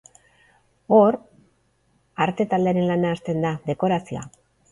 [0.99, 1.17] Hor,
[2.25, 4.27] arte taldearen lana hasten da, dekorazioa.